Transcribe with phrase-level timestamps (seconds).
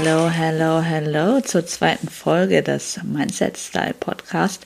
[0.00, 4.64] Hello, hello, hello zur zweiten Folge des Mindset Style Podcast.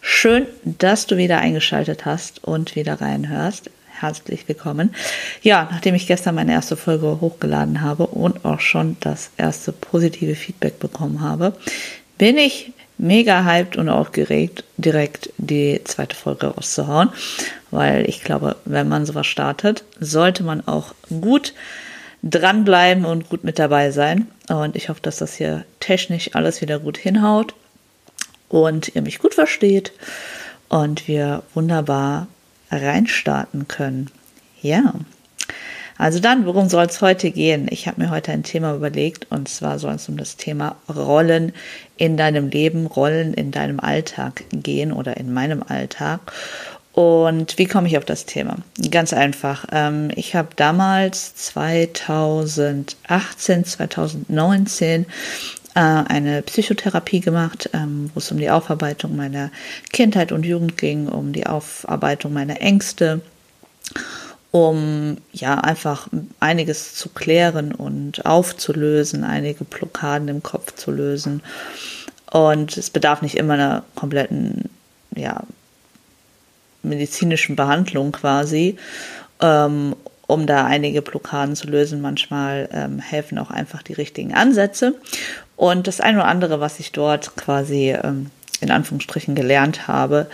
[0.00, 3.68] Schön, dass du wieder eingeschaltet hast und wieder reinhörst.
[4.00, 4.94] Herzlich willkommen.
[5.42, 10.34] Ja, nachdem ich gestern meine erste Folge hochgeladen habe und auch schon das erste positive
[10.34, 11.52] Feedback bekommen habe,
[12.16, 17.10] bin ich mega hyped und aufgeregt, direkt die zweite Folge rauszuhauen,
[17.70, 21.52] weil ich glaube, wenn man sowas startet, sollte man auch gut
[22.22, 24.28] dranbleiben und gut mit dabei sein.
[24.48, 27.54] Und ich hoffe, dass das hier technisch alles wieder gut hinhaut
[28.48, 29.92] und ihr mich gut versteht
[30.68, 32.28] und wir wunderbar
[32.70, 34.10] reinstarten können.
[34.60, 34.94] Ja.
[35.98, 37.68] Also dann, worum soll es heute gehen?
[37.70, 41.52] Ich habe mir heute ein Thema überlegt und zwar soll es um das Thema Rollen
[41.96, 46.32] in deinem Leben, Rollen in deinem Alltag gehen oder in meinem Alltag.
[46.92, 48.56] Und wie komme ich auf das Thema?
[48.90, 49.64] Ganz einfach.
[49.72, 55.06] Ähm, ich habe damals 2018, 2019
[55.74, 59.50] äh, eine Psychotherapie gemacht, ähm, wo es um die Aufarbeitung meiner
[59.90, 63.22] Kindheit und Jugend ging, um die Aufarbeitung meiner Ängste,
[64.50, 66.08] um ja einfach
[66.40, 71.42] einiges zu klären und aufzulösen, einige Blockaden im Kopf zu lösen.
[72.30, 74.68] Und es bedarf nicht immer einer kompletten
[75.16, 75.42] ja,
[76.82, 78.76] medizinischen Behandlung quasi,
[79.40, 79.94] ähm,
[80.26, 82.00] um da einige Blockaden zu lösen.
[82.00, 84.94] Manchmal ähm, helfen auch einfach die richtigen Ansätze.
[85.56, 88.30] Und das eine oder andere, was ich dort quasi ähm,
[88.60, 90.28] in Anführungsstrichen gelernt habe,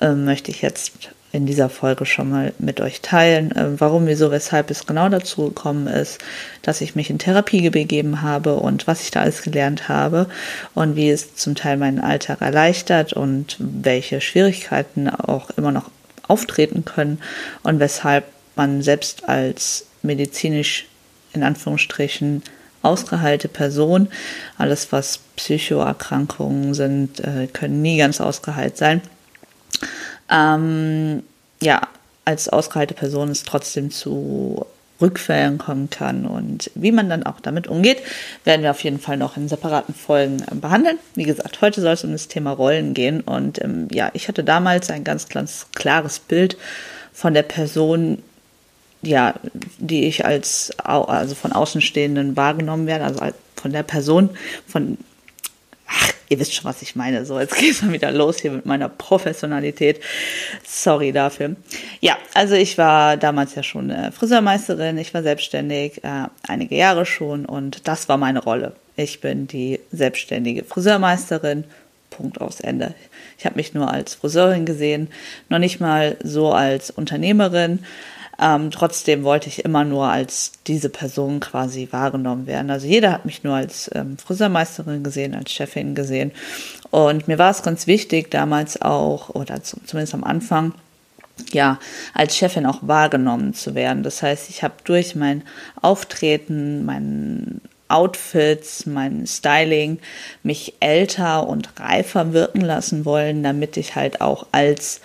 [0.00, 4.32] ähm, möchte ich jetzt in dieser Folge schon mal mit euch teilen, äh, warum, wieso,
[4.32, 6.18] weshalb es genau dazu gekommen ist,
[6.62, 10.26] dass ich mich in Therapie begeben habe und was ich da alles gelernt habe
[10.74, 15.92] und wie es zum Teil meinen Alltag erleichtert und welche Schwierigkeiten auch immer noch
[16.26, 17.20] auftreten können
[17.62, 18.24] und weshalb
[18.56, 20.86] man selbst als medizinisch
[21.34, 22.42] in Anführungsstrichen
[22.82, 24.08] ausgeheilte Person,
[24.56, 29.02] alles was Psychoerkrankungen sind, äh, können nie ganz ausgeheilt sein,
[30.30, 31.22] ähm,
[31.62, 31.80] ja,
[32.24, 34.66] als ausgeheilte Person es trotzdem zu
[35.00, 37.98] Rückfällen kommen kann und wie man dann auch damit umgeht,
[38.44, 40.98] werden wir auf jeden Fall noch in separaten Folgen äh, behandeln.
[41.14, 44.42] Wie gesagt, heute soll es um das Thema Rollen gehen und ähm, ja, ich hatte
[44.42, 46.56] damals ein ganz, ganz klares Bild
[47.12, 48.22] von der Person,
[49.02, 49.34] ja,
[49.78, 53.20] die ich als also von Außenstehenden wahrgenommen werde, also
[53.54, 54.30] von der Person,
[54.66, 54.98] von
[56.28, 57.24] ihr wisst schon, was ich meine.
[57.24, 60.00] So, jetzt geht es mal wieder los hier mit meiner Professionalität.
[60.64, 61.56] Sorry dafür.
[62.00, 67.06] Ja, also ich war damals ja schon äh, Friseurmeisterin, ich war selbstständig, äh, einige Jahre
[67.06, 68.72] schon und das war meine Rolle.
[68.96, 71.64] Ich bin die selbstständige Friseurmeisterin.
[72.10, 72.94] Punkt aus Ende.
[73.38, 75.08] Ich habe mich nur als Friseurin gesehen,
[75.48, 77.80] noch nicht mal so als Unternehmerin.
[78.40, 82.70] Ähm, trotzdem wollte ich immer nur als diese Person quasi wahrgenommen werden.
[82.70, 86.30] Also jeder hat mich nur als ähm, Friseurmeisterin gesehen, als Chefin gesehen.
[86.90, 90.72] Und mir war es ganz wichtig, damals auch, oder zumindest am Anfang,
[91.52, 91.78] ja,
[92.14, 94.02] als Chefin auch wahrgenommen zu werden.
[94.02, 95.42] Das heißt, ich habe durch mein
[95.82, 99.98] Auftreten, mein Outfits, mein Styling
[100.42, 105.00] mich älter und reifer wirken lassen wollen, damit ich halt auch als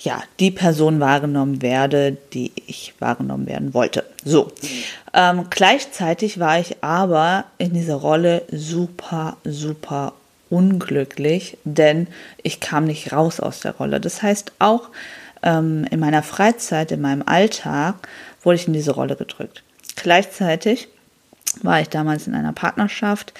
[0.00, 4.04] ja, die Person wahrgenommen werde, die ich wahrgenommen werden wollte.
[4.24, 4.52] So.
[5.12, 10.12] Ähm, gleichzeitig war ich aber in dieser Rolle super, super
[10.50, 12.06] unglücklich, denn
[12.42, 14.00] ich kam nicht raus aus der Rolle.
[14.00, 14.88] Das heißt, auch
[15.42, 18.08] ähm, in meiner Freizeit, in meinem Alltag,
[18.42, 19.62] wurde ich in diese Rolle gedrückt.
[19.96, 20.88] Gleichzeitig
[21.62, 23.32] war ich damals in einer Partnerschaft,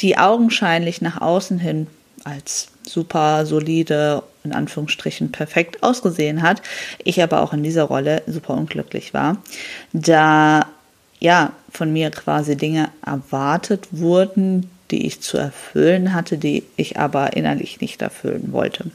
[0.00, 1.86] die augenscheinlich nach außen hin
[2.24, 6.62] als super solide, in Anführungsstrichen perfekt ausgesehen hat.
[7.02, 9.38] Ich aber auch in dieser Rolle super unglücklich war,
[9.92, 10.66] da
[11.20, 17.36] ja von mir quasi Dinge erwartet wurden, die ich zu erfüllen hatte, die ich aber
[17.36, 18.90] innerlich nicht erfüllen wollte.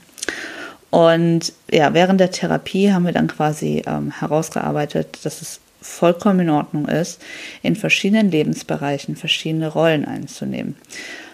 [0.92, 6.50] Und ja, während der Therapie haben wir dann quasi ähm, herausgearbeitet, dass es vollkommen in
[6.50, 7.22] Ordnung ist,
[7.62, 10.75] in verschiedenen Lebensbereichen verschiedene Rollen einzunehmen.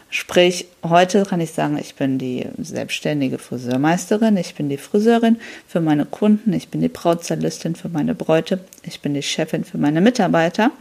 [0.10, 5.38] Sprich, heute kann ich sagen, ich bin die selbstständige Friseurmeisterin, ich bin die Friseurin
[5.68, 9.78] für meine Kunden, ich bin die Brautstylistin für meine Bräute, ich bin die Chefin für
[9.78, 10.72] meine Mitarbeiter.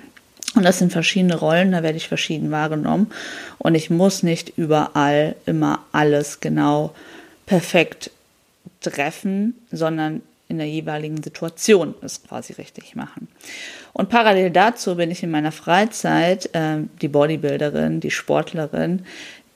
[0.54, 3.10] Und das sind verschiedene Rollen, da werde ich verschieden wahrgenommen.
[3.58, 6.94] Und ich muss nicht überall immer alles genau
[7.46, 8.10] perfekt
[8.80, 10.22] treffen, sondern
[10.54, 13.28] in der jeweiligen Situation es quasi richtig machen.
[13.92, 19.04] Und parallel dazu bin ich in meiner Freizeit äh, die Bodybuilderin, die Sportlerin,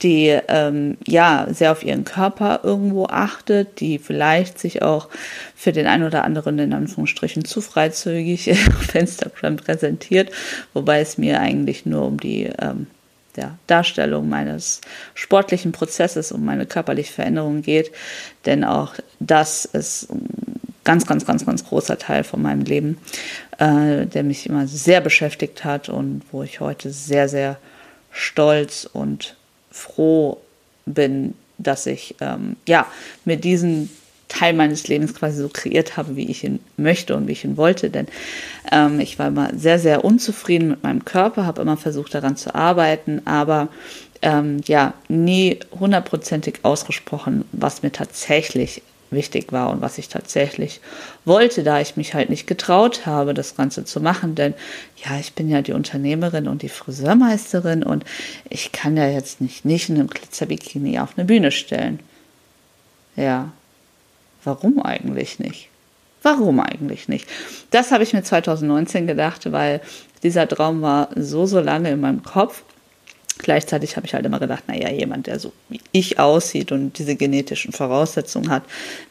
[0.02, 5.08] die ähm, ja sehr auf ihren Körper irgendwo achtet, die vielleicht sich auch
[5.56, 10.30] für den einen oder anderen in Anführungsstrichen zu freizügig auf Instagram präsentiert,
[10.72, 12.86] wobei es mir eigentlich nur um die ähm,
[13.38, 14.80] der Darstellung meines
[15.14, 17.92] sportlichen Prozesses um meine körperliche Veränderung geht.
[18.44, 20.08] Denn auch das ist
[20.88, 22.96] ganz, ganz, ganz, ganz großer Teil von meinem Leben,
[23.58, 27.58] äh, der mich immer sehr beschäftigt hat und wo ich heute sehr, sehr
[28.11, 29.37] stolz und
[29.70, 30.38] froh
[30.87, 32.87] bin, dass ich ähm, ja
[33.26, 33.90] mit diesen
[34.29, 37.58] Teil meines Lebens quasi so kreiert habe, wie ich ihn möchte und wie ich ihn
[37.58, 37.90] wollte.
[37.90, 38.06] Denn
[38.73, 42.55] ähm, ich war immer sehr, sehr unzufrieden mit meinem Körper, habe immer versucht daran zu
[42.55, 43.69] arbeiten, aber
[44.23, 50.81] ähm, ja, nie hundertprozentig ausgesprochen, was mir tatsächlich wichtig war und was ich tatsächlich
[51.25, 54.34] wollte, da ich mich halt nicht getraut habe, das Ganze zu machen.
[54.34, 54.55] Denn
[55.05, 58.05] ja, ich bin ja die Unternehmerin und die Friseurmeisterin und
[58.49, 62.00] ich kann ja jetzt nicht, nicht in einem Glitzerbikini auf eine Bühne stellen.
[63.16, 63.52] Ja,
[64.44, 65.69] Warum eigentlich nicht?
[66.22, 67.28] Warum eigentlich nicht?
[67.70, 69.81] Das habe ich mir 2019 gedacht, weil
[70.22, 72.62] dieser Traum war so, so lange in meinem Kopf.
[73.38, 77.17] Gleichzeitig habe ich halt immer gedacht, naja, jemand, der so wie ich aussieht und diese
[77.17, 78.64] genetischen Voraussetzungen hat,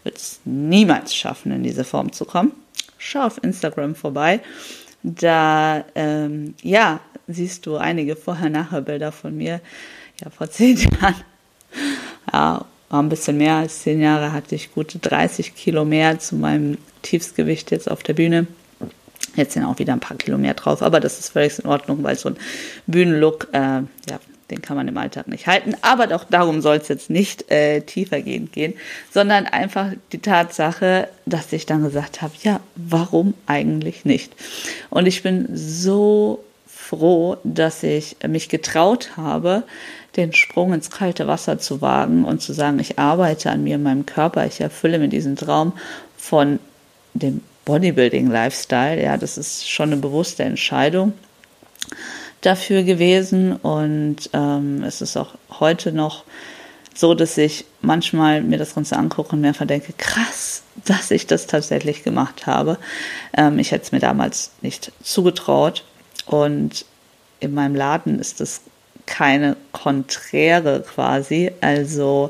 [0.04, 2.52] wird es niemals schaffen, in diese Form zu kommen.
[2.98, 4.42] Schau auf Instagram vorbei.
[5.04, 9.62] Da, ähm, ja, siehst du einige Vorher-Nachher-Bilder von mir.
[10.24, 11.16] Ja, vor zehn Jahren.
[12.34, 16.36] Ja, war ein bisschen mehr als zehn Jahre, hatte ich gute 30 Kilo mehr zu
[16.36, 18.48] meinem Tiefsgewicht jetzt auf der Bühne.
[19.38, 22.04] Jetzt sind auch wieder ein paar Kilo mehr drauf, aber das ist völlig in Ordnung,
[22.04, 22.38] weil so ein
[22.88, 24.20] Bühnenlook, äh, ja,
[24.50, 25.76] den kann man im Alltag nicht halten.
[25.82, 28.74] Aber auch darum soll es jetzt nicht äh, tiefergehend gehen,
[29.12, 34.34] sondern einfach die Tatsache, dass ich dann gesagt habe, ja, warum eigentlich nicht?
[34.90, 39.64] Und ich bin so froh, dass ich mich getraut habe,
[40.16, 43.84] den Sprung ins kalte Wasser zu wagen und zu sagen, ich arbeite an mir, in
[43.84, 45.74] meinem Körper, ich erfülle mir diesen Traum
[46.18, 46.60] von
[47.14, 49.04] dem Bodybuilding-Lifestyle.
[49.04, 51.14] Ja, das ist schon eine bewusste Entscheidung
[52.42, 56.24] dafür gewesen und ähm, es ist auch heute noch
[56.94, 61.28] so, dass ich manchmal mir das Ganze angucke und mir einfach denke, krass, dass ich
[61.28, 62.78] das tatsächlich gemacht habe.
[63.36, 65.84] Ähm, ich hätte es mir damals nicht zugetraut
[66.26, 66.86] und
[67.40, 68.62] in meinem Laden ist das
[69.08, 71.52] keine Konträre quasi.
[71.62, 72.30] Also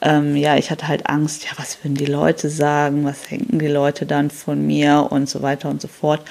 [0.00, 3.68] ähm, ja, ich hatte halt Angst, ja, was würden die Leute sagen, was denken die
[3.68, 6.22] Leute dann von mir und so weiter und so fort.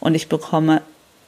[0.00, 0.82] Und ich bekomme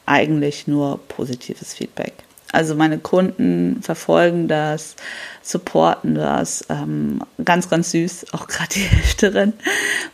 [0.04, 2.12] eigentlich nur positives Feedback.
[2.50, 4.96] Also meine Kunden verfolgen das,
[5.42, 9.52] supporten das, ähm, ganz, ganz süß, auch gerade die Älteren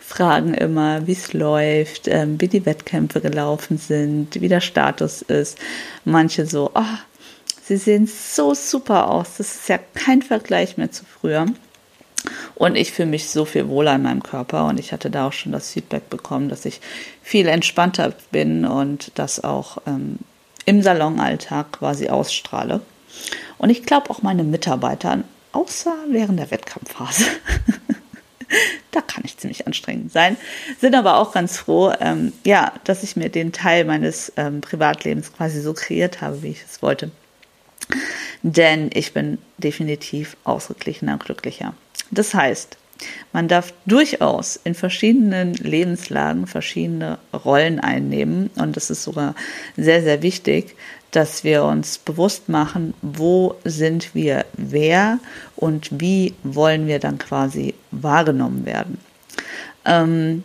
[0.00, 5.58] fragen immer, wie es läuft, ähm, wie die Wettkämpfe gelaufen sind, wie der Status ist.
[6.04, 6.82] Manche so, oh,
[7.66, 9.38] Sie sehen so super aus.
[9.38, 11.46] Das ist ja kein Vergleich mehr zu früher.
[12.54, 15.32] Und ich fühle mich so viel wohler in meinem Körper und ich hatte da auch
[15.32, 16.80] schon das Feedback bekommen, dass ich
[17.22, 20.18] viel entspannter bin und das auch ähm,
[20.64, 22.80] im Salonalltag quasi ausstrahle.
[23.58, 27.24] Und ich glaube auch meine Mitarbeiter, außer während der Wettkampfphase,
[28.90, 30.36] da kann ich ziemlich anstrengend sein,
[30.80, 35.32] sind aber auch ganz froh, ähm, ja, dass ich mir den Teil meines ähm, Privatlebens
[35.32, 37.10] quasi so kreiert habe, wie ich es wollte.
[38.42, 41.74] Denn ich bin definitiv ausgeglichener und glücklicher.
[42.10, 42.76] Das heißt,
[43.32, 48.50] man darf durchaus in verschiedenen Lebenslagen verschiedene Rollen einnehmen.
[48.56, 49.34] Und es ist sogar
[49.76, 50.76] sehr, sehr wichtig,
[51.10, 55.18] dass wir uns bewusst machen, wo sind wir wer
[55.56, 58.98] und wie wollen wir dann quasi wahrgenommen werden.
[59.84, 60.42] Ähm,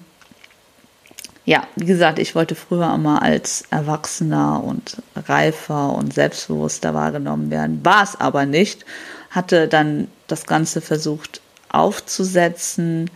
[1.46, 7.84] ja, wie gesagt, ich wollte früher immer als Erwachsener und reifer und selbstbewusster wahrgenommen werden,
[7.84, 8.86] war es aber nicht,
[9.32, 13.10] hatte dann das Ganze versucht aufzusetzen,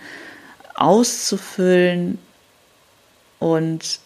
[0.75, 2.17] auszufüllen
[3.39, 3.99] und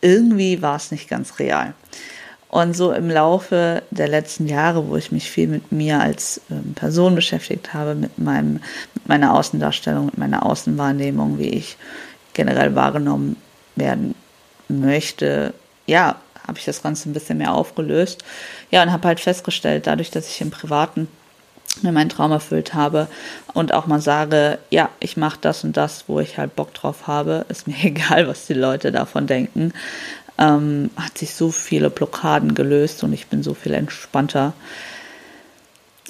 [0.00, 1.74] irgendwie war es nicht ganz real.
[2.48, 6.74] Und so im Laufe der letzten Jahre, wo ich mich viel mit mir als ähm,
[6.74, 8.60] Person beschäftigt habe, mit, meinem,
[8.94, 11.78] mit meiner Außendarstellung, mit meiner Außenwahrnehmung, wie ich
[12.34, 13.36] generell wahrgenommen
[13.76, 14.14] werden
[14.68, 15.54] möchte,
[15.86, 18.24] ja, habe ich das Ganze ein bisschen mehr aufgelöst.
[18.70, 21.08] Ja, und habe halt festgestellt, dadurch, dass ich im Privaten
[21.80, 23.08] mir meinen Traum erfüllt habe
[23.54, 27.06] und auch mal sage, ja, ich mache das und das, wo ich halt Bock drauf
[27.06, 29.72] habe, ist mir egal, was die Leute davon denken,
[30.38, 34.52] ähm, hat sich so viele Blockaden gelöst und ich bin so viel entspannter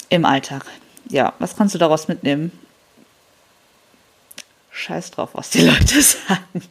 [0.09, 0.65] im Alltag.
[1.09, 2.53] Ja, was kannst du daraus mitnehmen?
[4.73, 6.63] Scheiß drauf, was die Leute sagen.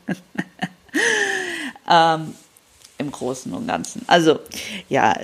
[1.90, 2.36] ähm,
[2.98, 4.04] Im Großen und Ganzen.
[4.08, 4.40] Also,
[4.90, 5.16] ja,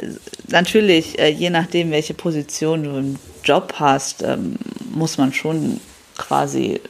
[0.48, 4.58] natürlich, äh, je nachdem, welche Position du im Job hast, ähm,
[4.92, 5.80] muss man schon
[6.18, 6.82] quasi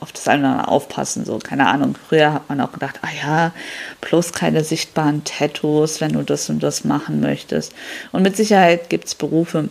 [0.00, 1.24] auf das eine oder andere aufpassen.
[1.24, 1.96] So, keine Ahnung.
[2.08, 3.52] Früher hat man auch gedacht, ah ja,
[4.00, 7.72] bloß keine sichtbaren Tattoos, wenn du das und das machen möchtest.
[8.10, 9.68] Und mit Sicherheit gibt es Berufe,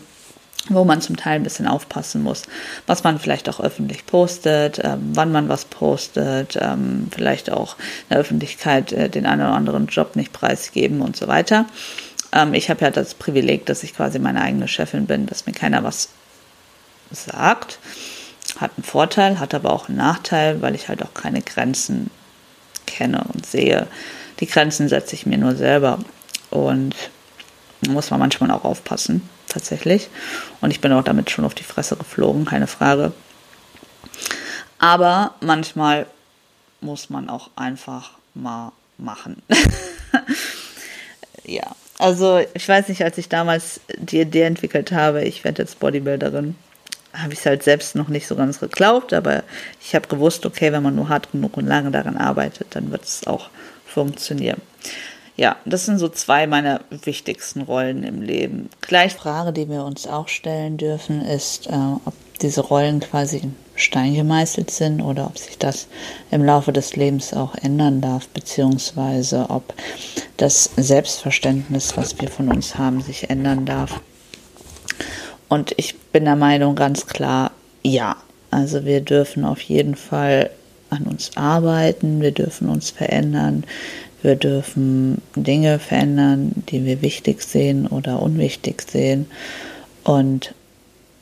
[0.69, 2.43] wo man zum Teil ein bisschen aufpassen muss,
[2.85, 8.09] was man vielleicht auch öffentlich postet, ähm, wann man was postet, ähm, vielleicht auch in
[8.11, 11.65] der Öffentlichkeit äh, den einen oder anderen Job nicht preisgeben und so weiter.
[12.31, 15.53] Ähm, ich habe ja das Privileg, dass ich quasi meine eigene Chefin bin, dass mir
[15.53, 16.09] keiner was
[17.11, 17.79] sagt.
[18.57, 22.11] Hat einen Vorteil, hat aber auch einen Nachteil, weil ich halt auch keine Grenzen
[22.85, 23.87] kenne und sehe.
[24.39, 25.99] Die Grenzen setze ich mir nur selber
[26.49, 26.95] und
[27.87, 30.09] muss man manchmal auch aufpassen, tatsächlich.
[30.61, 33.11] Und ich bin auch damit schon auf die Fresse geflogen, keine Frage.
[34.79, 36.07] Aber manchmal
[36.79, 39.41] muss man auch einfach mal machen.
[41.43, 45.79] ja, also ich weiß nicht, als ich damals die Idee entwickelt habe, ich werde jetzt
[45.79, 46.55] Bodybuilderin,
[47.13, 49.43] habe ich es halt selbst noch nicht so ganz geglaubt, aber
[49.81, 53.03] ich habe gewusst, okay, wenn man nur hart genug und lange daran arbeitet, dann wird
[53.03, 53.49] es auch
[53.85, 54.61] funktionieren.
[55.37, 58.69] Ja, das sind so zwei meiner wichtigsten Rollen im Leben.
[58.81, 61.71] Gleich Frage, die wir uns auch stellen dürfen, ist, äh,
[62.05, 65.87] ob diese Rollen quasi in Stein gemeißelt sind oder ob sich das
[66.29, 69.73] im Laufe des Lebens auch ändern darf, beziehungsweise ob
[70.37, 74.01] das Selbstverständnis, was wir von uns haben, sich ändern darf.
[75.47, 77.51] Und ich bin der Meinung ganz klar,
[77.83, 78.15] ja.
[78.51, 80.49] Also wir dürfen auf jeden Fall
[80.89, 83.63] an uns arbeiten, wir dürfen uns verändern,
[84.21, 89.27] wir dürfen Dinge verändern, die wir wichtig sehen oder unwichtig sehen.
[90.03, 90.53] Und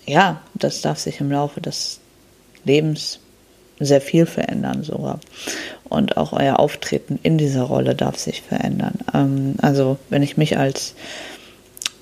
[0.06, 2.00] ja, das darf sich im Laufe des
[2.66, 3.20] Lebens
[3.80, 5.20] sehr viel verändern sogar.
[5.88, 8.96] Und auch euer Auftreten in dieser Rolle darf sich verändern.
[9.14, 10.96] Ähm, also wenn ich mich als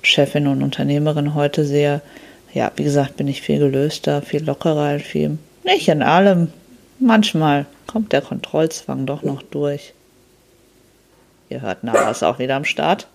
[0.01, 2.01] Chefin und Unternehmerin heute sehe,
[2.53, 6.51] ja, wie gesagt, bin ich viel gelöster, viel lockerer, viel, nicht in allem.
[6.99, 9.93] Manchmal kommt der Kontrollzwang doch noch durch.
[11.49, 13.07] Ihr hört Nara ist auch wieder am Start.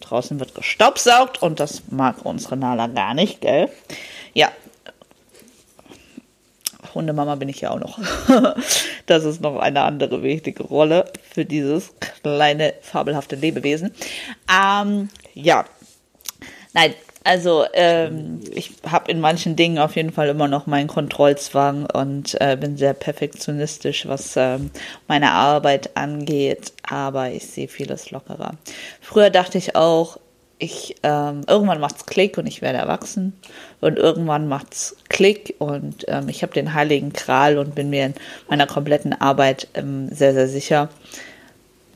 [0.00, 3.68] Draußen wird gestaubsaugt und das mag unsere Nala gar nicht, gell?
[4.32, 4.50] Ja.
[6.94, 7.98] Hundemama bin ich ja auch noch.
[9.06, 13.92] das ist noch eine andere wichtige Rolle für dieses kleine fabelhafte Lebewesen.
[14.50, 15.64] Ähm, ja.
[16.72, 16.94] Nein,
[17.28, 22.40] also ähm, ich habe in manchen Dingen auf jeden Fall immer noch meinen Kontrollzwang und
[22.40, 24.70] äh, bin sehr perfektionistisch, was ähm,
[25.08, 28.52] meine Arbeit angeht, aber ich sehe vieles lockerer.
[29.02, 30.16] Früher dachte ich auch,
[30.58, 33.34] ich ähm, irgendwann macht's Klick und ich werde erwachsen
[33.82, 38.14] und irgendwann macht's Klick und ähm, ich habe den heiligen Kral und bin mir in
[38.48, 40.88] meiner kompletten Arbeit ähm, sehr sehr sicher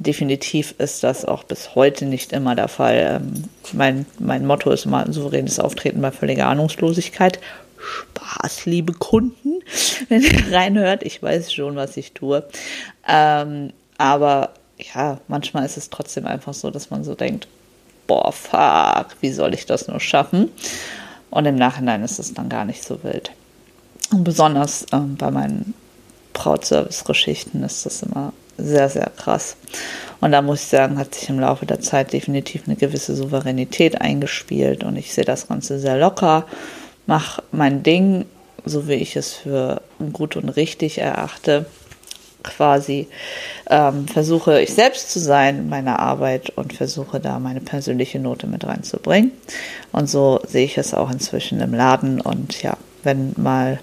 [0.02, 3.20] definitiv ist das auch bis heute nicht immer der Fall.
[3.22, 7.40] Ähm, mein, mein Motto ist immer ein souveränes Auftreten bei völliger Ahnungslosigkeit.
[7.78, 9.60] Spaß, liebe Kunden,
[10.08, 11.02] wenn ihr reinhört.
[11.02, 12.44] Ich weiß schon, was ich tue.
[13.08, 14.50] Ähm, aber
[14.94, 17.48] ja, manchmal ist es trotzdem einfach so, dass man so denkt,
[18.06, 20.50] boah, fuck, wie soll ich das nur schaffen?
[21.30, 23.32] Und im Nachhinein ist es dann gar nicht so wild.
[24.10, 25.74] Und besonders ähm, bei meinen
[26.34, 29.56] Brautservice-Geschichten ist das immer sehr, sehr krass.
[30.20, 34.00] Und da muss ich sagen, hat sich im Laufe der Zeit definitiv eine gewisse Souveränität
[34.00, 36.46] eingespielt und ich sehe das Ganze sehr locker,
[37.06, 38.26] mache mein Ding,
[38.64, 39.82] so wie ich es für
[40.12, 41.66] gut und richtig erachte,
[42.42, 43.08] quasi
[43.70, 48.46] ähm, versuche ich selbst zu sein in meiner Arbeit und versuche da meine persönliche Note
[48.46, 49.32] mit reinzubringen.
[49.92, 53.80] Und so sehe ich es auch inzwischen im Laden und ja, wenn mal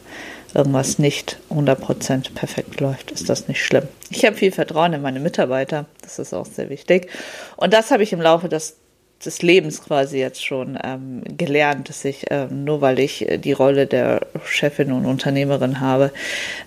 [0.53, 3.87] irgendwas nicht 100% perfekt läuft, ist das nicht schlimm.
[4.09, 7.09] Ich habe viel Vertrauen in meine Mitarbeiter, das ist auch sehr wichtig.
[7.55, 8.77] Und das habe ich im Laufe des,
[9.23, 13.85] des Lebens quasi jetzt schon ähm, gelernt, dass ich, ähm, nur weil ich die Rolle
[13.87, 16.11] der Chefin und Unternehmerin habe,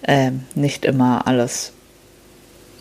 [0.07, 1.73] ähm, nicht immer alles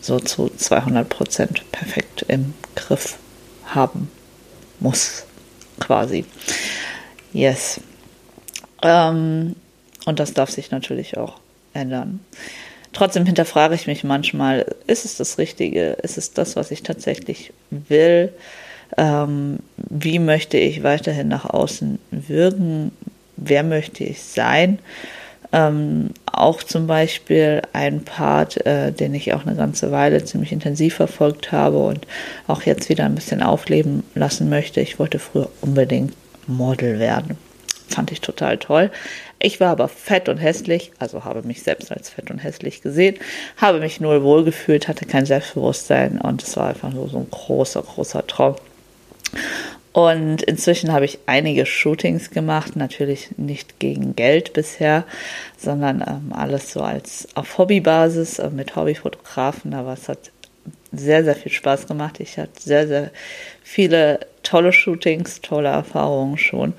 [0.00, 3.18] so zu 200% perfekt im Griff
[3.66, 4.10] haben
[4.80, 5.24] muss,
[5.78, 6.24] quasi.
[7.32, 7.80] Yes.
[8.82, 9.54] Ähm,
[10.04, 11.38] und das darf sich natürlich auch
[11.72, 12.20] ändern.
[12.92, 15.92] Trotzdem hinterfrage ich mich manchmal, ist es das Richtige?
[16.02, 18.32] Ist es das, was ich tatsächlich will?
[18.98, 22.92] Ähm, wie möchte ich weiterhin nach außen wirken?
[23.36, 24.78] Wer möchte ich sein?
[25.52, 30.94] Ähm, auch zum Beispiel ein Part, äh, den ich auch eine ganze Weile ziemlich intensiv
[30.94, 32.06] verfolgt habe und
[32.46, 34.80] auch jetzt wieder ein bisschen aufleben lassen möchte.
[34.80, 36.14] Ich wollte früher unbedingt
[36.46, 37.36] Model werden.
[37.94, 38.90] Fand ich total toll.
[39.38, 43.16] Ich war aber fett und hässlich, also habe mich selbst als fett und hässlich gesehen,
[43.56, 47.82] habe mich nur wohlgefühlt, hatte kein Selbstbewusstsein und es war einfach nur so ein großer,
[47.82, 48.56] großer Traum.
[49.92, 55.04] Und inzwischen habe ich einige Shootings gemacht, natürlich nicht gegen Geld bisher,
[55.58, 59.74] sondern ähm, alles so als auf Hobbybasis äh, mit Hobbyfotografen.
[59.74, 60.30] Aber es hat
[60.92, 62.20] sehr, sehr viel Spaß gemacht.
[62.20, 63.10] Ich hatte sehr, sehr
[63.62, 66.74] viele tolle Shootings, tolle Erfahrungen schon.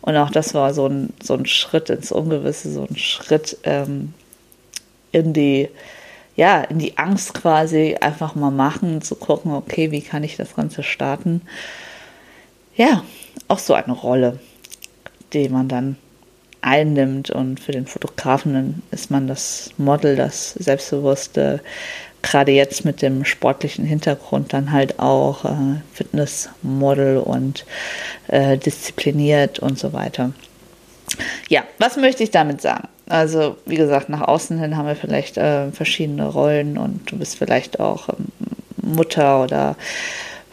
[0.00, 4.14] Und auch das war so ein, so ein Schritt ins Ungewisse, so ein Schritt ähm,
[5.12, 5.68] in die
[6.34, 10.56] ja, in die Angst quasi einfach mal machen, zu gucken, okay, wie kann ich das
[10.56, 11.42] Ganze starten
[12.76, 13.04] ja,
[13.48, 14.38] auch so eine Rolle,
[15.32, 15.96] die man dann
[16.60, 17.30] einnimmt.
[17.30, 21.60] Und für den Fotografen ist man das Model, das Selbstbewusste,
[22.22, 27.64] gerade jetzt mit dem sportlichen Hintergrund dann halt auch äh, Fitnessmodel und
[28.28, 30.32] äh, diszipliniert und so weiter.
[31.48, 32.88] Ja, was möchte ich damit sagen?
[33.08, 37.36] Also, wie gesagt, nach außen hin haben wir vielleicht äh, verschiedene Rollen und du bist
[37.36, 38.28] vielleicht auch ähm,
[38.80, 39.76] Mutter oder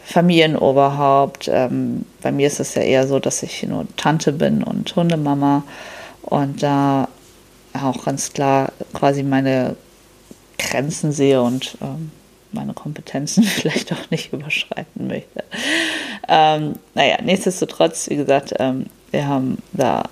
[0.04, 1.48] Familienoberhaupt.
[1.52, 5.62] Ähm, bei mir ist es ja eher so, dass ich nur Tante bin und Hundemama
[6.22, 7.08] und da
[7.72, 9.76] auch ganz klar quasi meine
[10.60, 12.10] Grenzen sehe und ähm,
[12.52, 15.44] meine Kompetenzen vielleicht auch nicht überschreiten möchte.
[16.28, 20.04] Ähm, naja, nichtsdestotrotz, wie gesagt, ähm, wir haben da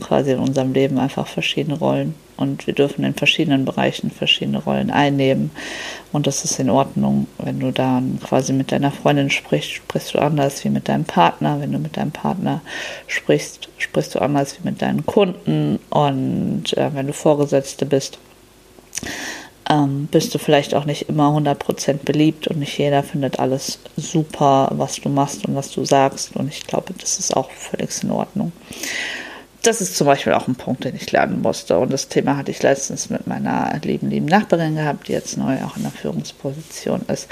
[0.00, 4.90] quasi in unserem Leben einfach verschiedene Rollen und wir dürfen in verschiedenen Bereichen verschiedene Rollen
[4.90, 5.52] einnehmen
[6.12, 7.28] und das ist in Ordnung.
[7.38, 11.60] Wenn du dann quasi mit deiner Freundin sprichst, sprichst du anders wie mit deinem Partner.
[11.60, 12.60] Wenn du mit deinem Partner
[13.06, 18.18] sprichst, sprichst du anders wie mit deinen Kunden und äh, wenn du Vorgesetzte bist,
[19.70, 24.70] ähm, bist du vielleicht auch nicht immer 100% beliebt und nicht jeder findet alles super,
[24.72, 26.36] was du machst und was du sagst.
[26.36, 28.52] Und ich glaube, das ist auch völlig in Ordnung
[29.66, 31.78] das ist zum Beispiel auch ein Punkt, den ich lernen musste.
[31.78, 35.56] Und das Thema hatte ich letztens mit meiner lieben, lieben Nachbarin gehabt, die jetzt neu
[35.64, 37.28] auch in der Führungsposition ist,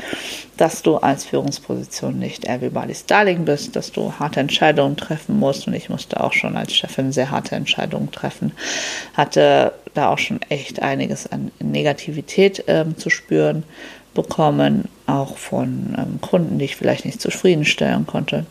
[0.57, 5.67] dass du als Führungsposition nicht everybody's darling bist, dass du harte Entscheidungen treffen musst.
[5.67, 8.53] Und ich musste auch schon als Chefin sehr harte Entscheidungen treffen.
[9.15, 13.65] Hatte da auch schon echt einiges an Negativität ähm, zu spüren
[14.15, 18.47] bekommen, auch von ähm, Kunden, die ich vielleicht nicht zufriedenstellen konnte.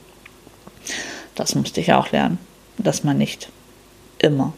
[1.35, 2.37] Das musste ich auch lernen,
[2.77, 3.49] dass man nicht
[4.21, 4.53] immer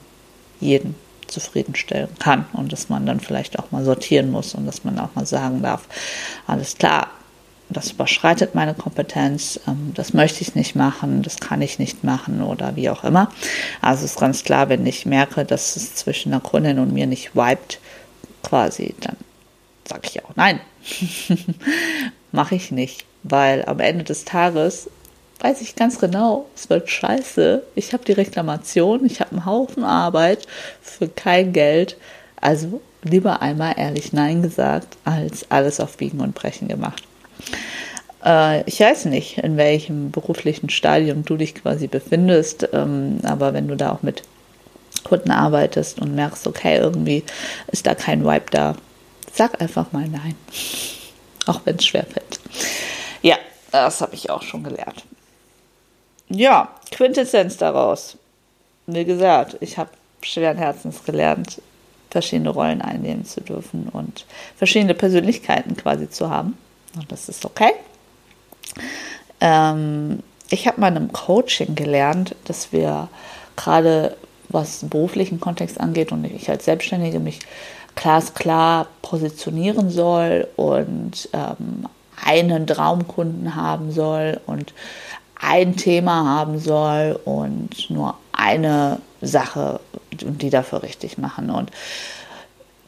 [0.60, 0.96] jeden
[1.28, 5.16] zufriedenstellen kann und dass man dann vielleicht auch mal sortieren muss und dass man auch
[5.16, 5.88] mal sagen darf,
[6.48, 7.08] alles klar,
[7.70, 12.42] das überschreitet meine Kompetenz, ähm, das möchte ich nicht machen, das kann ich nicht machen
[12.42, 13.32] oder wie auch immer.
[13.82, 17.36] Also ist ganz klar, wenn ich merke, dass es zwischen der Kundin und mir nicht
[17.36, 17.80] vibet,
[18.44, 19.16] quasi, dann
[19.88, 20.60] sage ich auch nein.
[22.32, 24.90] Mache ich nicht, weil am Ende des Tages
[25.40, 27.64] weiß ich ganz genau, es wird scheiße.
[27.76, 30.48] Ich habe die Reklamation, ich habe einen Haufen Arbeit
[30.82, 31.98] für kein Geld.
[32.40, 37.04] Also lieber einmal ehrlich Nein gesagt, als alles auf Biegen und Brechen gemacht.
[38.24, 43.68] Äh, ich weiß nicht, in welchem beruflichen Stadium du dich quasi befindest, ähm, aber wenn
[43.68, 44.24] du da auch mit
[45.04, 47.24] Kunden arbeitest und merkst, okay, irgendwie
[47.72, 48.76] ist da kein Vibe da,
[49.34, 50.36] sag einfach mal Nein.
[51.46, 52.40] Auch wenn es schwerfällt.
[53.22, 53.36] Ja,
[53.70, 55.04] das habe ich auch schon gelernt
[56.34, 58.18] ja, Quintessenz daraus.
[58.88, 59.90] Wie gesagt, ich habe
[60.22, 61.62] schweren Herzens gelernt,
[62.10, 64.26] verschiedene Rollen einnehmen zu dürfen und
[64.58, 66.58] verschiedene Persönlichkeiten quasi zu haben.
[66.96, 67.72] Und das ist okay.
[69.42, 73.10] Ähm, ich habe mal in Coaching gelernt, dass wir
[73.56, 74.16] gerade
[74.50, 77.40] was beruflichen Kontext angeht und ich als Selbstständige mich
[77.96, 81.88] glasklar positionieren soll und ähm,
[82.24, 84.74] einen Traumkunden haben soll und
[85.44, 89.80] ein Thema haben soll und nur eine Sache
[90.24, 91.50] und die dafür richtig machen.
[91.50, 91.72] Und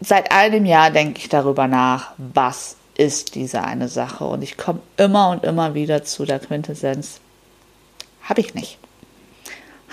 [0.01, 4.25] seit einem Jahr denke ich darüber nach, was ist diese eine Sache.
[4.25, 7.19] Und ich komme immer und immer wieder zu der Quintessenz,
[8.23, 8.77] habe ich nicht.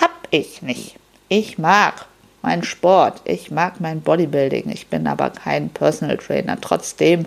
[0.01, 0.96] Hab ich nicht.
[1.29, 2.07] Ich mag
[2.42, 6.61] meinen Sport, ich mag mein Bodybuilding, ich bin aber kein Personal Trainer.
[6.61, 7.27] Trotzdem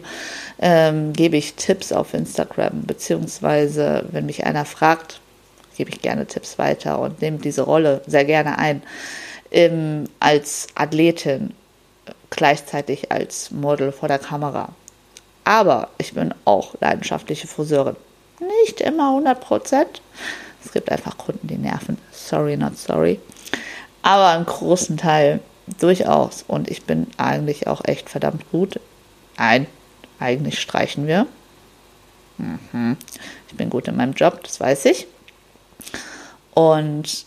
[0.60, 5.21] ähm, gebe ich Tipps auf Instagram, beziehungsweise wenn mich einer fragt,
[5.75, 8.83] gebe ich gerne Tipps weiter und nehme diese Rolle sehr gerne ein.
[9.51, 11.53] Ähm, als Athletin,
[12.29, 14.69] gleichzeitig als Model vor der Kamera.
[15.43, 17.95] Aber ich bin auch leidenschaftliche Friseurin.
[18.63, 20.01] Nicht immer 100 Prozent.
[20.63, 21.97] Es gibt einfach Kunden, die nerven.
[22.11, 23.19] Sorry, not sorry.
[24.01, 25.39] Aber im großen Teil
[25.79, 26.43] durchaus.
[26.47, 28.79] Und ich bin eigentlich auch echt verdammt gut.
[29.38, 29.67] Ein,
[30.19, 31.27] eigentlich streichen wir.
[32.38, 32.97] Mhm.
[33.47, 35.07] Ich bin gut in meinem Job, das weiß ich.
[36.53, 37.25] Und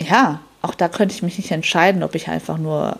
[0.00, 2.98] ja, auch da könnte ich mich nicht entscheiden, ob ich einfach nur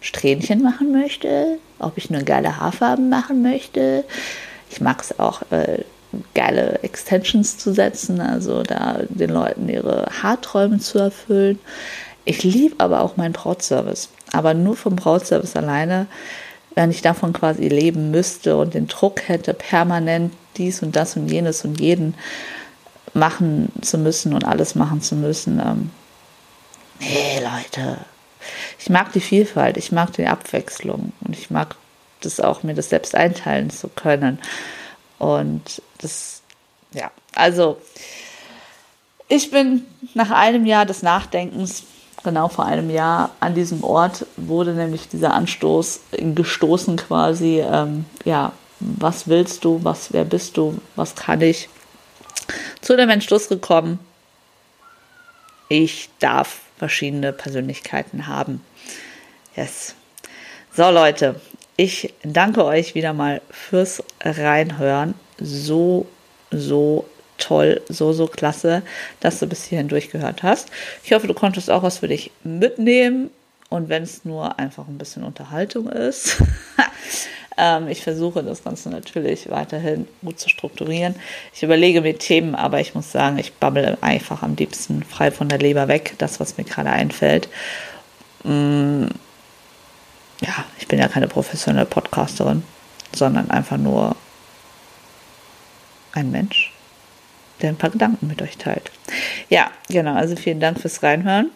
[0.00, 4.04] Strähnchen machen möchte, ob ich nur geile Haarfarben machen möchte.
[4.70, 5.84] Ich mag es auch, äh,
[6.34, 11.58] geile Extensions zu setzen, also da den Leuten ihre Haarträume zu erfüllen.
[12.24, 16.06] Ich liebe aber auch meinen Brautservice, aber nur vom Brautservice alleine,
[16.74, 21.28] wenn ich davon quasi leben müsste und den Druck hätte, permanent dies und das und
[21.28, 22.14] jenes und jeden
[23.16, 25.58] machen zu müssen und alles machen zu müssen.
[25.58, 25.90] Ähm,
[27.00, 27.98] nee, Leute.
[28.78, 31.74] Ich mag die Vielfalt, ich mag die Abwechslung und ich mag
[32.20, 34.38] das auch, mir das selbst einteilen zu können.
[35.18, 36.42] Und das,
[36.92, 37.78] ja, also
[39.28, 41.84] ich bin nach einem Jahr des Nachdenkens,
[42.22, 46.00] genau vor einem Jahr, an diesem Ort wurde nämlich dieser Anstoß
[46.34, 51.68] gestoßen quasi, ähm, ja, was willst du, was, wer bist du, was kann ich,
[52.80, 53.98] zu dem Entschluss gekommen,
[55.68, 58.62] ich darf verschiedene Persönlichkeiten haben.
[59.56, 59.94] Yes.
[60.72, 61.40] So Leute,
[61.76, 65.14] ich danke euch wieder mal fürs Reinhören.
[65.38, 66.06] So,
[66.50, 67.06] so
[67.38, 68.82] toll, so, so klasse,
[69.20, 70.68] dass du bis hierhin durchgehört hast.
[71.04, 73.30] Ich hoffe, du konntest auch was für dich mitnehmen.
[73.68, 76.36] Und wenn es nur einfach ein bisschen Unterhaltung ist.
[77.56, 81.14] ähm, ich versuche das Ganze natürlich weiterhin gut zu strukturieren.
[81.54, 85.48] Ich überlege mir Themen, aber ich muss sagen, ich babbel einfach am liebsten frei von
[85.48, 87.48] der Leber weg, das, was mir gerade einfällt.
[88.44, 89.06] Mm,
[90.40, 92.62] ja, ich bin ja keine professionelle Podcasterin,
[93.14, 94.16] sondern einfach nur
[96.12, 96.72] ein Mensch,
[97.62, 98.90] der ein paar Gedanken mit euch teilt.
[99.48, 101.50] Ja, genau, also vielen Dank fürs Reinhören.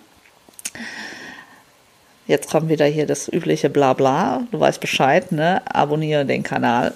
[2.31, 4.47] Jetzt kommt wieder hier das übliche Blabla.
[4.53, 5.63] Du weißt Bescheid, ne?
[5.67, 6.93] Abonniere den Kanal.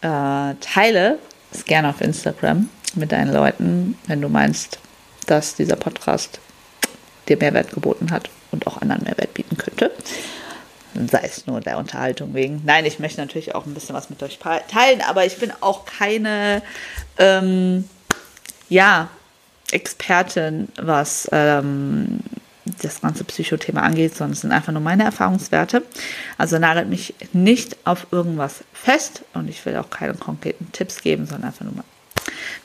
[0.00, 1.18] Äh, teile
[1.52, 4.78] es gerne auf Instagram mit deinen Leuten, wenn du meinst,
[5.26, 6.38] dass dieser Podcast
[7.28, 9.90] dir Mehrwert geboten hat und auch anderen Mehrwert bieten könnte
[11.10, 12.62] sei es nur der Unterhaltung wegen.
[12.64, 15.84] Nein, ich möchte natürlich auch ein bisschen was mit euch teilen, aber ich bin auch
[15.84, 16.62] keine,
[17.18, 17.88] ähm,
[18.68, 19.08] ja,
[19.72, 22.20] Expertin, was ähm,
[22.82, 25.82] das ganze Psychothema angeht, sondern es sind einfach nur meine Erfahrungswerte.
[26.38, 31.26] Also nagelt mich nicht auf irgendwas fest und ich will auch keine konkreten Tipps geben,
[31.26, 31.84] sondern einfach nur mal,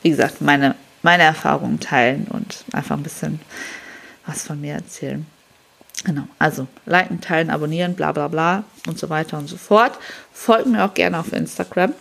[0.02, 3.40] wie gesagt, meine, meine Erfahrungen teilen und einfach ein bisschen
[4.26, 5.26] was von mir erzählen.
[6.04, 9.98] Genau, also liken, teilen, abonnieren, bla bla bla und so weiter und so fort.
[10.32, 11.92] Folgt mir auch gerne auf Instagram.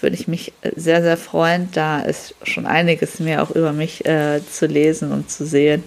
[0.00, 1.70] Würde ich mich sehr, sehr freuen.
[1.72, 5.84] Da ist schon einiges mehr auch über mich äh, zu lesen und zu sehen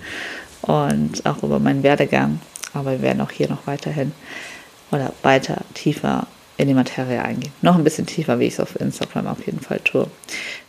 [0.62, 2.40] und auch über meinen Werdegang.
[2.74, 4.12] Aber wir werden auch hier noch weiterhin
[4.92, 7.54] oder weiter tiefer in die Materie eingehen.
[7.62, 10.08] Noch ein bisschen tiefer, wie ich es auf Instagram auf jeden Fall tue.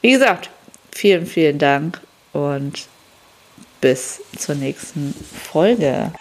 [0.00, 0.50] Wie gesagt,
[0.92, 2.00] vielen, vielen Dank
[2.32, 2.86] und
[3.80, 5.14] bis zur nächsten
[5.50, 6.12] Folge.